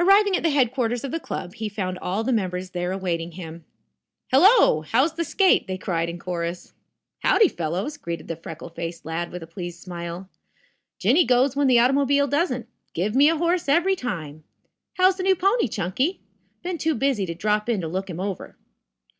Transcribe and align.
Arriving 0.00 0.36
at 0.36 0.42
the 0.42 0.50
headquarters 0.50 1.04
of 1.04 1.12
the 1.12 1.20
club, 1.20 1.54
he 1.54 1.68
found 1.68 1.96
all 2.00 2.24
the 2.24 2.32
members 2.32 2.70
there 2.70 2.90
awaiting 2.90 3.30
him. 3.30 3.64
"Hello! 4.32 4.80
How's 4.80 5.12
the 5.14 5.22
skate!" 5.22 5.68
they 5.68 5.78
cried 5.78 6.08
in 6.08 6.18
chorus. 6.18 6.72
"Howdy, 7.20 7.46
fellows," 7.46 7.96
greeted 7.96 8.26
the 8.26 8.34
freckle 8.34 8.68
faced 8.68 9.04
lad 9.04 9.30
with 9.30 9.44
a 9.44 9.46
pleased 9.46 9.78
smile. 9.80 10.28
"Jinny 10.98 11.24
goes 11.24 11.54
when 11.54 11.68
the 11.68 11.78
automobile 11.78 12.26
doesn't. 12.26 12.66
Give 12.94 13.14
me 13.14 13.28
a 13.28 13.36
horse 13.38 13.68
every 13.68 13.94
time. 13.94 14.42
How's 14.94 15.18
the 15.18 15.22
new 15.22 15.36
pony, 15.36 15.68
Chunky? 15.68 16.18
Been 16.64 16.76
too 16.76 16.96
busy 16.96 17.24
to 17.26 17.34
drop 17.36 17.68
in 17.68 17.80
to 17.82 17.86
look 17.86 18.10
him 18.10 18.18
over." 18.18 18.56